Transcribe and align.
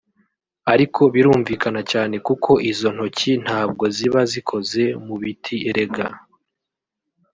Ariko 0.73 1.01
birumvikana 1.13 1.81
cyane 1.91 2.15
kuko 2.27 2.51
izo 2.71 2.89
ntoki 2.95 3.31
ntabwo 3.43 3.83
ziba 3.95 4.19
zikoze 4.31 4.83
mu 5.05 5.15
biti 5.21 5.55
erega 5.69 6.07